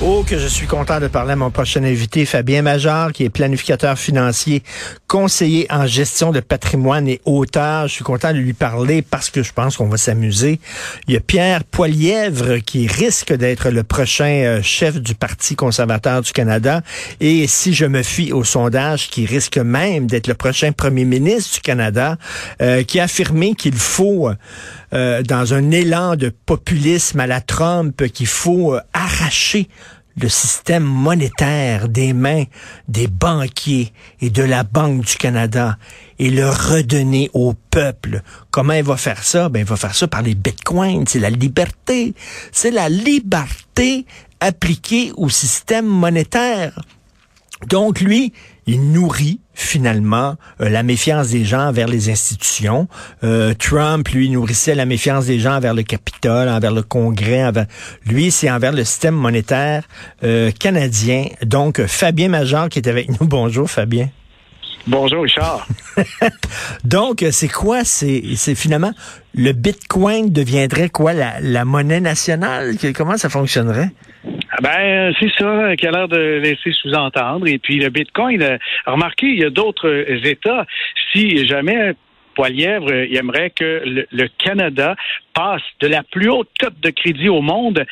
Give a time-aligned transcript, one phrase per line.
[0.00, 3.30] Oh, que je suis content de parler à mon prochain invité, Fabien Major, qui est
[3.30, 4.62] planificateur financier,
[5.08, 7.88] conseiller en gestion de patrimoine et auteur.
[7.88, 10.60] Je suis content de lui parler parce que je pense qu'on va s'amuser.
[11.08, 16.22] Il y a Pierre Poilièvre qui risque d'être le prochain euh, chef du Parti conservateur
[16.22, 16.82] du Canada.
[17.18, 21.54] Et si je me fie au sondage, qui risque même d'être le prochain premier ministre
[21.54, 22.18] du Canada,
[22.62, 24.30] euh, qui a affirmé qu'il faut,
[24.92, 29.68] euh, dans un élan de populisme à la Trump, qu'il faut arracher
[30.20, 32.44] le système monétaire des mains
[32.88, 35.78] des banquiers et de la Banque du Canada
[36.18, 38.22] et le redonner au peuple.
[38.50, 39.48] Comment il va faire ça?
[39.48, 41.04] Ben, il va faire ça par les bitcoins.
[41.06, 42.14] C'est la liberté.
[42.52, 44.06] C'est la liberté
[44.40, 46.82] appliquée au système monétaire.
[47.68, 48.32] Donc, lui,
[48.68, 52.86] il nourrit finalement euh, la méfiance des gens envers les institutions.
[53.24, 57.44] Euh, Trump, lui, nourrissait la méfiance des gens envers le Capitole, envers le Congrès.
[57.44, 57.64] Envers...
[58.06, 59.84] Lui, c'est envers le système monétaire
[60.22, 61.24] euh, canadien.
[61.42, 63.16] Donc, Fabien Major qui est avec nous.
[63.26, 64.10] Bonjour, Fabien.
[64.86, 65.66] Bonjour, Richard.
[66.84, 67.84] Donc, c'est quoi?
[67.84, 68.22] C'est
[68.54, 68.92] finalement,
[69.34, 71.14] le Bitcoin deviendrait quoi?
[71.14, 72.76] La, la monnaie nationale?
[72.94, 73.90] Comment ça fonctionnerait?
[74.60, 77.46] Ben, c'est ça qui a l'air de laisser sous-entendre.
[77.46, 80.66] Et puis le Bitcoin, euh, remarquez, il y a d'autres États.
[81.12, 81.94] Si jamais
[82.34, 84.94] Poilièvre il aimerait que le, Canada
[85.34, 87.84] passe de la plus haute cote de crédit au monde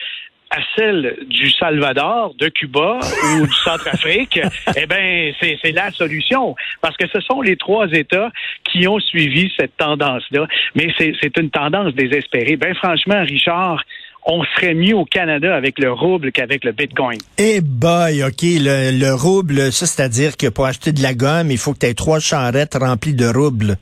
[0.50, 3.00] à celle du Salvador, de Cuba
[3.34, 4.39] ou du Centrafrique,
[4.77, 8.31] eh ben c'est la solution parce que ce sont les trois États
[8.62, 10.47] qui ont suivi cette tendance-là.
[10.77, 12.56] Mais c'est une tendance désespérée.
[12.56, 13.83] Ben franchement, Richard,
[14.27, 17.19] on serait mieux au Canada avec le rouble qu'avec le Bitcoin.
[17.39, 21.59] Eh boy, OK, le, le rouble, ça, c'est-à-dire que pour acheter de la gomme, il
[21.59, 23.77] faut que tu aies trois charrettes remplies de roubles.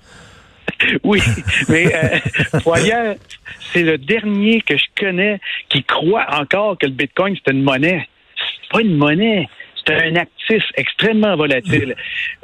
[1.04, 1.20] oui,
[1.68, 2.18] mais euh,
[3.72, 8.06] c'est le dernier que je connais qui croit encore que le Bitcoin, c'est une monnaie.
[8.36, 9.48] C'est pas une monnaie
[9.86, 11.94] c'est un actif extrêmement volatile.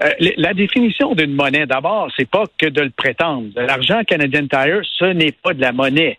[0.03, 3.49] Euh, la définition d'une monnaie, d'abord, c'est pas que de le prétendre.
[3.57, 6.19] L'argent Canadian Tire, ce n'est pas de la monnaie.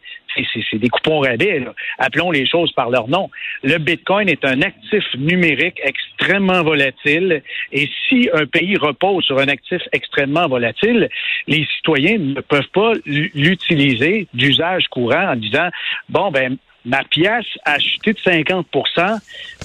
[0.72, 1.62] C'est des coupons rabais.
[1.98, 3.30] Appelons les choses par leur nom.
[3.64, 7.44] Le Bitcoin est un actif numérique extrêmement volatile.
[7.74, 11.10] Et si un pays repose sur un actif extrêmement volatile,
[11.48, 15.70] les citoyens ne peuvent pas l'utiliser d'usage courant en disant,
[16.08, 19.20] bon, ben, ma pièce a chuté de 50%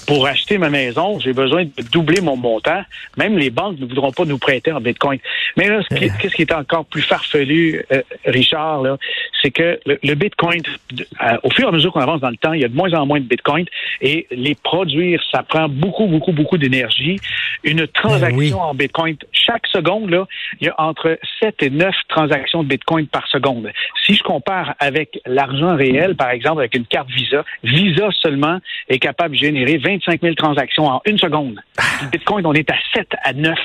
[0.07, 2.81] pour acheter ma maison, j'ai besoin de doubler mon montant.
[3.17, 5.19] Même les banques ne voudront pas nous prêter en Bitcoin.
[5.57, 8.97] Mais là, qu'est-ce qui est encore plus farfelu, euh, Richard, là,
[9.41, 12.53] c'est que le, Bitcoin, euh, au fur et à mesure qu'on avance dans le temps,
[12.53, 13.65] il y a de moins en moins de Bitcoin
[14.01, 17.19] et les produire, ça prend beaucoup, beaucoup, beaucoup d'énergie.
[17.63, 20.25] Une ben transaction en Bitcoin, chaque seconde, là,
[20.61, 23.71] il y a entre 7 et 9 transactions de Bitcoin par seconde.
[24.05, 27.43] Si je compare avec l'argent réel, par exemple, avec une carte Visa.
[27.63, 28.59] Visa seulement
[28.89, 31.59] est capable de générer 25 000 transactions en une seconde.
[32.01, 33.57] Le Bitcoin, on est à 7 à 9.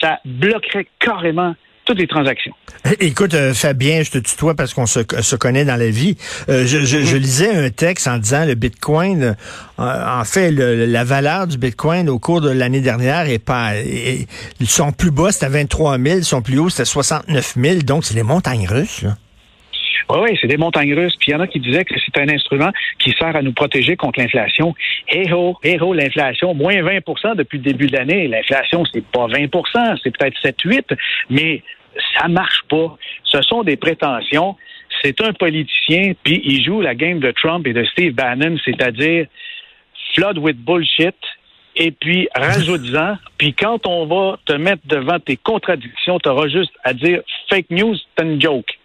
[0.00, 1.54] Ça bloquerait carrément
[1.88, 2.52] toutes les transactions.
[3.00, 6.16] Écoute, euh, Fabien, je te tutoie parce qu'on se, connaît dans la vie.
[6.50, 9.34] Euh, je, lisais un texte en disant le Bitcoin,
[9.78, 14.68] euh, en fait, la valeur du Bitcoin au cours de l'année dernière est pas, ils
[14.68, 18.22] sont plus bas, c'était 23 000, son plus haut, c'était 69 000, donc c'est les
[18.22, 19.02] montagnes russes.
[19.02, 19.16] Là.
[20.10, 21.16] Oui, oui, c'est des montagnes russes.
[21.16, 23.52] Puis il y en a qui disaient que c'est un instrument qui sert à nous
[23.52, 24.74] protéger contre l'inflation.
[25.08, 28.28] Hé ho, hé ho, l'inflation, moins 20% depuis le début de l'année.
[28.28, 30.96] L'inflation, c'est pas 20% c'est peut-être 7-8,
[31.30, 31.62] mais
[32.16, 32.96] ça marche pas.
[33.24, 34.56] Ce sont des prétentions.
[35.02, 39.26] C'est un politicien, puis il joue la game de Trump et de Steve Bannon, c'est-à-dire
[40.14, 41.14] flood with bullshit,
[41.76, 43.16] et puis rajoute-en.
[43.36, 47.70] puis quand on va te mettre devant tes contradictions, tu auras juste à dire fake
[47.70, 48.77] news, c'est une joke.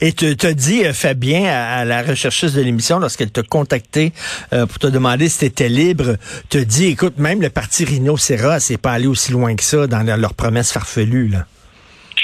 [0.00, 4.12] Et tu te dit, euh, Fabien, à, la rechercheuse de l'émission, lorsqu'elle t'a contacté
[4.52, 6.16] euh, pour te demander si t'étais libre,
[6.48, 9.86] te dit, écoute, même le parti Rhino Serra, c'est pas allé aussi loin que ça
[9.86, 11.46] dans leurs promesses farfelues, là.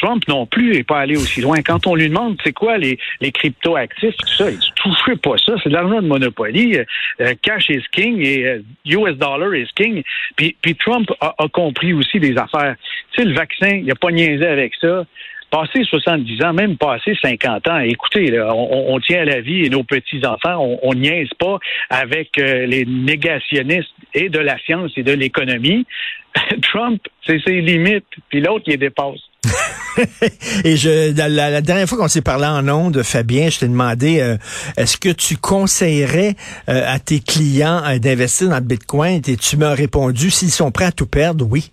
[0.01, 1.61] Trump non plus n'est pas allé aussi loin.
[1.63, 5.55] Quand on lui demande c'est quoi les, les crypto-actifs, tout ça, il dit pas ça,
[5.63, 6.79] c'est de l'argent de Monopoly.
[7.21, 10.03] Euh, cash is king et US dollar is king.
[10.37, 12.77] Puis, Trump a, a, compris aussi des affaires.
[13.13, 15.05] Tu sais, le vaccin, il a pas niaisé avec ça.
[15.51, 19.83] Passer 70 ans, même passer 50 ans, écoutez, on, tient à la vie et nos
[19.83, 21.59] petits-enfants, on, niaise pas
[21.89, 25.87] avec euh, les négationnistes et de la science et de l'économie.
[26.63, 29.21] Trump, c'est ses limites, puis l'autre, il les dépasse.
[30.65, 34.37] et je, la, dernière fois qu'on s'est parlé en ondes, Fabien, je t'ai demandé, euh,
[34.77, 36.35] est-ce que tu conseillerais
[36.69, 39.23] euh, à tes clients d'investir dans le Bitcoin?
[39.27, 41.71] Et tu m'as répondu, s'ils sont prêts à tout perdre, oui.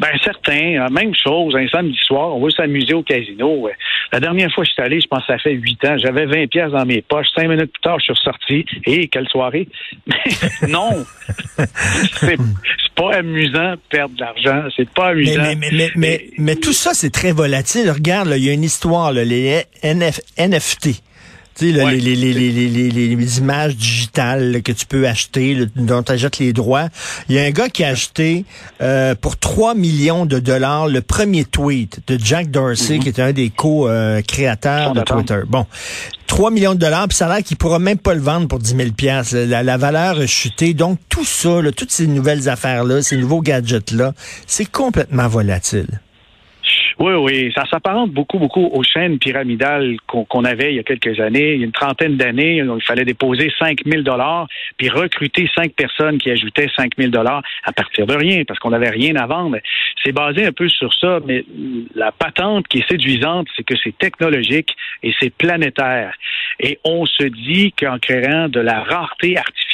[0.00, 3.68] Ben certains, euh, même chose, un samedi soir, on va s'amuser au casino.
[4.12, 6.26] La dernière fois que je suis allé, je pense que ça fait huit ans, j'avais
[6.26, 7.26] 20 pièces dans mes poches.
[7.34, 8.64] Cinq minutes plus tard, je suis ressorti.
[8.86, 9.68] Et quelle soirée!
[10.68, 11.04] non!
[12.20, 12.38] c'est
[12.94, 14.68] pas amusant de perdre de l'argent.
[14.76, 15.42] C'est pas amusant.
[15.42, 17.90] Mais, mais, mais, mais, tout ça, c'est très volatile.
[17.90, 21.02] Regarde, il y a une histoire, là, les NFT
[21.60, 26.88] les, les, les, les, images digitales que tu peux acheter, dont tu achètes les droits.
[27.28, 28.44] Il y a un gars qui a acheté
[28.80, 33.02] euh, pour 3 millions de dollars le premier tweet de Jack Dorsey, mhm.
[33.02, 35.40] qui est un des co-créateurs de Twitter.
[35.46, 35.66] Bon.
[36.26, 38.58] 3 millions de dollars, puis ça a l'air qu'il pourra même pas le vendre pour
[38.58, 39.32] 10 000 pièces.
[39.32, 40.74] La, la, valeur a chuté.
[40.74, 44.12] Donc, tout ça, toutes ces nouvelles affaires-là, ces nouveaux gadgets-là,
[44.46, 46.00] c'est complètement volatile.
[46.98, 51.20] Oui, oui, ça s'apparente beaucoup, beaucoup aux chaînes pyramidales qu'on avait il y a quelques
[51.20, 51.54] années.
[51.54, 55.74] Il y a une trentaine d'années, il fallait déposer 5 000 dollars puis recruter cinq
[55.74, 59.26] personnes qui ajoutaient 5 000 dollars à partir de rien parce qu'on n'avait rien à
[59.26, 59.58] vendre.
[60.04, 61.44] C'est basé un peu sur ça, mais
[61.94, 66.14] la patente qui est séduisante, c'est que c'est technologique et c'est planétaire.
[66.58, 69.67] Et on se dit qu'en créant de la rareté artificielle,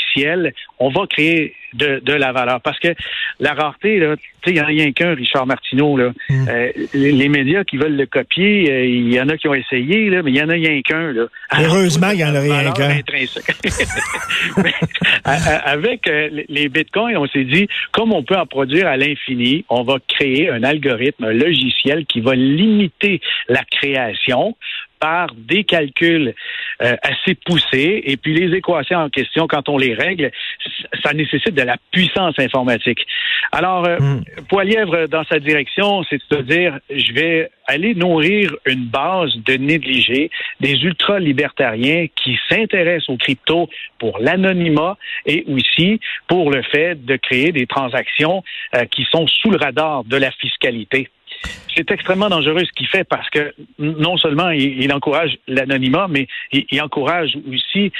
[0.78, 2.61] on va créer de, de la valeur.
[2.61, 2.94] Parce que
[3.40, 4.00] la rareté,
[4.46, 5.96] il n'y a rien qu'un, Richard Martineau.
[5.96, 6.12] Là.
[6.28, 6.49] Mm.
[6.49, 10.08] Euh, les, médias qui veulent le copier, euh, il y en a qui ont essayé,
[10.11, 11.12] là, mais il y en a rien qu'un.
[11.58, 13.00] Heureusement, il n'y en a rien qu'un.
[15.25, 19.82] avec euh, les bitcoins, on s'est dit, comme on peut en produire à l'infini, on
[19.82, 24.56] va créer un algorithme, un logiciel qui va limiter la création
[25.04, 26.32] par des calculs
[26.82, 28.02] euh, assez poussés.
[28.06, 30.30] Et puis les équations en question, quand on les règle,
[31.02, 33.06] ça nécessite de la puissance informatique.
[33.52, 34.24] Alors, euh, mm.
[34.48, 40.30] Poilièvre, dans sa direction, c'est de dire, je vais aller nourrir une base de négligés,
[40.60, 43.68] des ultra-libertariens qui s'intéressent aux cryptos
[43.98, 44.96] pour l'anonymat
[45.26, 48.42] et aussi pour le fait de créer des transactions
[48.74, 51.10] euh, qui sont sous le radar de la fiscalité
[51.75, 56.81] c'est extrêmement dangereux ce qu'il fait parce que non seulement il, encourage l'anonymat, mais il,
[56.81, 57.93] encourage aussi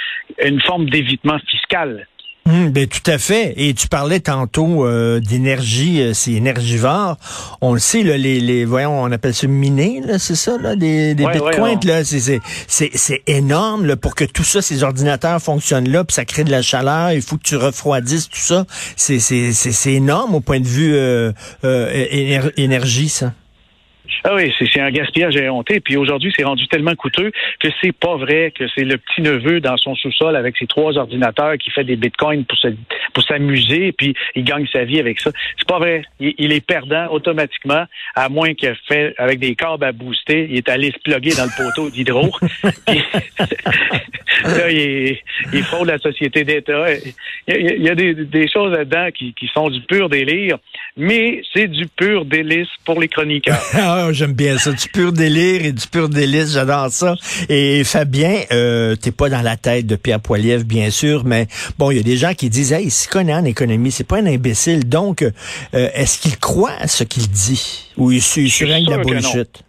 [0.45, 2.07] une forme d'évitement fiscal.
[2.47, 3.55] Hum, ben, tout à fait.
[3.57, 7.17] Et tu parlais tantôt euh, d'énergie, euh, c'est énergivore.
[7.63, 11.15] On le sait, là, les, les, voyons, on appelle ça miner, c'est ça, là, des,
[11.15, 16.05] des bitcoins, là, c'est, c'est, énorme là, pour que tout ça, ces ordinateurs fonctionnent là,
[16.05, 17.13] puis ça crée de la chaleur.
[17.13, 18.67] Il faut que tu refroidisses tout ça.
[18.95, 21.33] C'est, c'est, c'est, énorme au point de vue euh,
[21.65, 23.33] euh énergie, ça.
[24.27, 25.81] Ah oui, c'est un gaspillage éhonté.
[25.81, 27.31] Puis aujourd'hui, c'est rendu tellement coûteux
[27.61, 30.97] que c'est pas vrai que c'est le petit neveu dans son sous-sol avec ses trois
[30.97, 32.69] ordinateurs qui fait des bitcoins pour se,
[33.13, 35.31] pour s'amuser, puis il gagne sa vie avec ça.
[35.59, 36.05] C'est pas vrai.
[36.21, 37.85] Il, est perdant automatiquement,
[38.15, 41.45] à moins qu'il fait avec des câbles à booster, il est allé se plugger dans
[41.45, 42.31] le poteau d'hydro.
[44.45, 45.19] là, il,
[45.53, 46.87] il fraude la société d'État.
[47.47, 50.59] Il, y a des, choses là-dedans qui, qui sont du pur délire,
[50.97, 53.61] mais c'est du pur délice pour les chroniqueurs.
[54.15, 54.71] J'aime bien ça.
[54.71, 57.17] Du pur délire et du pur délice, j'adore ça.
[57.49, 61.91] Et Fabien, euh, t'es pas dans la tête de Pierre Poilievre, bien sûr, mais bon,
[61.91, 64.19] il y a des gens qui disent, hey, il s'y connaît en économie, c'est pas
[64.19, 64.89] un imbécile.
[64.89, 65.31] Donc, euh,
[65.73, 67.91] est-ce qu'il croit à ce qu'il dit?
[67.97, 69.65] Ou il, il de la bullshit?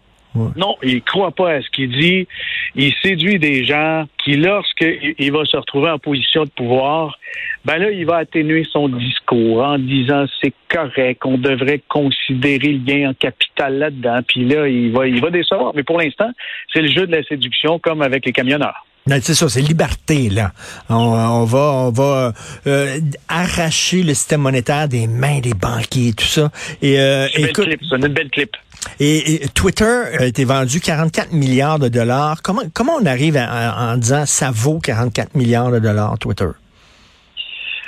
[0.55, 2.27] Non, il croit pas à ce qu'il dit.
[2.75, 7.17] Il séduit des gens qui, lorsqu'il va se retrouver en position de pouvoir,
[7.63, 12.79] ben là, il va atténuer son discours en disant c'est correct, on devrait considérer le
[12.79, 14.19] gain en capital là-dedans.
[14.27, 15.73] Puis là, il va, il va décevoir.
[15.75, 16.29] Mais pour l'instant,
[16.73, 18.85] c'est le jeu de la séduction comme avec les camionneurs.
[19.07, 20.51] C'est ça, c'est liberté là.
[20.89, 22.33] On, va, on va
[22.65, 26.49] euh, arracher le système monétaire des mains des banquiers, tout ça.
[26.81, 28.57] Et euh, écoute, une belle clip.
[28.99, 32.41] Et, Twitter a été vendu 44 milliards de dollars.
[32.41, 32.63] Comment,
[33.01, 36.49] on arrive en disant ça vaut 44 milliards de dollars, Twitter?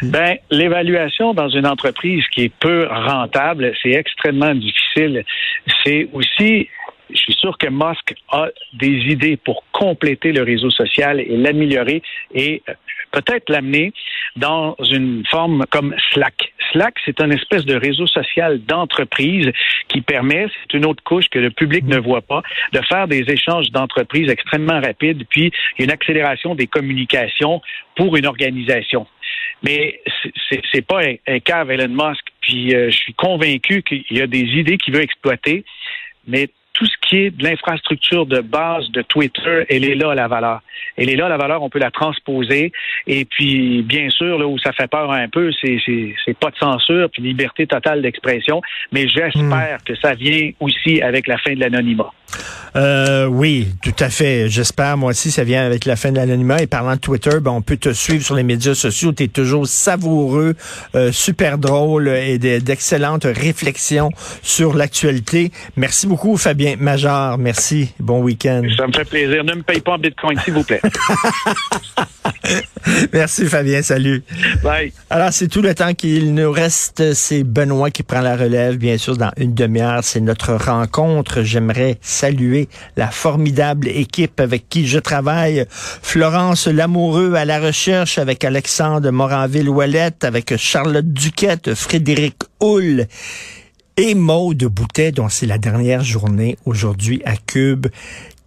[0.02, 5.24] Ben, l'évaluation dans une entreprise qui est peu rentable, c'est extrêmement difficile.
[5.84, 6.68] C'est aussi
[7.10, 12.02] je suis sûr que Musk a des idées pour compléter le réseau social et l'améliorer
[12.34, 12.74] et euh,
[13.12, 13.94] peut-être l'amener
[14.36, 16.54] dans une forme comme Slack.
[16.72, 19.52] Slack, c'est un espèce de réseau social d'entreprise
[19.88, 22.42] qui permet, c'est une autre couche que le public ne voit pas,
[22.74, 27.62] de faire des échanges d'entreprises extrêmement rapides, puis une accélération des communications
[27.96, 29.08] pour une organisation.
[29.64, 30.02] Mais
[30.72, 32.26] c'est pas un, cave Elon Musk.
[32.42, 35.66] Puis euh, je suis convaincu qu'il y a des idées qu'il veut exploiter,
[36.28, 40.28] mais tout ce qui est de l'infrastructure de base de Twitter, elle est là, la
[40.28, 40.62] valeur.
[40.96, 42.72] Elle est là, la valeur, on peut la transposer.
[43.08, 46.58] Et puis, bien sûr, là où ça fait peur un peu, c'est, c'est, pas de
[46.58, 48.62] censure, puis liberté totale d'expression.
[48.92, 52.12] Mais j'espère que ça vient aussi avec la fin de l'anonymat.
[52.76, 54.50] Euh, oui, tout à fait.
[54.50, 56.62] J'espère, moi aussi, ça vient avec la fin de l'anonymat.
[56.62, 59.12] Et parlant de Twitter, ben, on peut te suivre sur les médias sociaux.
[59.14, 60.56] Tu es toujours savoureux,
[60.96, 64.12] euh, super drôle et d'excellentes réflexions
[64.44, 65.52] sur l'actualité.
[65.76, 67.38] Merci beaucoup, Fabien Major.
[67.38, 67.94] Merci.
[68.00, 68.62] Bon week-end.
[68.78, 69.44] Ça me fait plaisir.
[69.44, 70.82] Ne me paye pas en bitcoin, s'il vous plaît.
[73.14, 73.82] Merci, Fabien.
[73.82, 74.24] Salut.
[74.64, 74.94] Bye.
[75.10, 77.14] Alors, c'est tout le temps qu'il nous reste.
[77.14, 80.04] C'est Benoît qui prend la relève, bien sûr, dans une demi-heure.
[80.04, 81.44] C'est notre rencontre.
[81.44, 85.66] J'aimerais saluer la formidable équipe avec qui je travaille.
[85.70, 93.08] Florence Lamoureux à la recherche avec Alexandre Moranville-Ouellette, avec Charlotte Duquette, Frédéric Hull
[93.98, 97.88] et Maude Boutet, dont c'est la dernière journée aujourd'hui à Cube.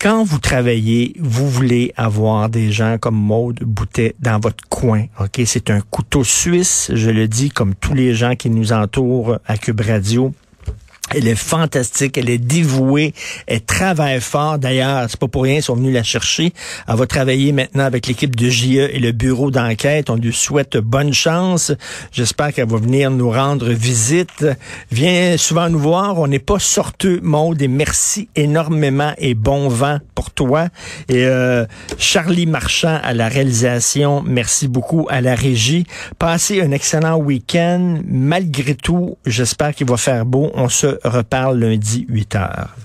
[0.01, 5.05] Quand vous travaillez, vous voulez avoir des gens comme Maude Boutet dans votre coin.
[5.21, 9.39] Ok, c'est un couteau suisse, je le dis, comme tous les gens qui nous entourent
[9.47, 10.33] à Cube Radio.
[11.13, 13.15] Elle est fantastique, elle est dévouée,
[13.49, 14.59] elle travaille fort.
[14.59, 16.53] D'ailleurs, c'est pas pour rien, ils sont venus la chercher.
[16.87, 20.09] Elle va travailler maintenant avec l'équipe de JE et le bureau d'enquête.
[20.09, 21.73] On lui souhaite bonne chance.
[22.13, 24.47] J'espère qu'elle va venir nous rendre visite.
[24.93, 26.19] Viens souvent nous voir.
[26.19, 30.69] On n'est pas sorteux, Maude, et merci énormément et bon vent pour toi.
[31.09, 31.67] Et euh,
[31.99, 35.87] Charlie Marchand à la réalisation, merci beaucoup à la régie.
[36.21, 38.01] Passez un excellent week-end.
[38.07, 40.53] Malgré tout, j'espère qu'il va faire beau.
[40.55, 42.81] On se reparle lundi 8 heures.